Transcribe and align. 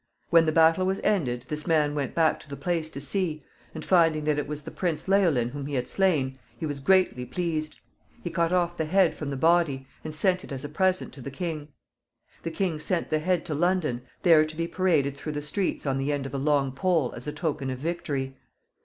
When 0.31 0.45
the 0.45 0.51
battle 0.51 0.83
was 0.87 0.99
ended 1.03 1.45
this 1.47 1.67
man 1.67 1.93
went 1.93 2.15
back 2.15 2.39
to 2.39 2.49
the 2.49 2.57
place 2.57 2.89
to 2.89 2.99
see, 2.99 3.43
and, 3.75 3.85
finding 3.85 4.23
that 4.23 4.39
it 4.39 4.47
was 4.47 4.63
the 4.63 4.71
Prince 4.71 5.07
Leolin 5.07 5.49
whom 5.49 5.67
he 5.67 5.75
had 5.75 5.87
slain, 5.87 6.39
he 6.57 6.65
was 6.65 6.79
greatly 6.79 7.23
pleased. 7.23 7.75
He 8.23 8.31
cut 8.31 8.51
off 8.51 8.75
the 8.77 8.85
head 8.85 9.13
from 9.13 9.29
the 9.29 9.37
body, 9.37 9.85
and 10.03 10.15
sent 10.15 10.43
it 10.43 10.51
as 10.51 10.65
a 10.65 10.69
present 10.69 11.13
to 11.13 11.21
the 11.21 11.29
king. 11.29 11.67
The 12.41 12.49
king 12.49 12.79
sent 12.79 13.11
the 13.11 13.19
head 13.19 13.45
to 13.45 13.53
London, 13.53 14.01
there 14.23 14.43
to 14.43 14.55
be 14.55 14.67
paraded 14.67 15.15
through 15.15 15.33
the 15.33 15.43
streets 15.43 15.85
on 15.85 15.99
the 15.99 16.11
end 16.11 16.25
of 16.25 16.33
a 16.33 16.39
long 16.39 16.71
pole 16.71 17.13
as 17.15 17.27
a 17.27 17.31
token 17.31 17.69
of 17.69 17.77
victory. 17.77 18.35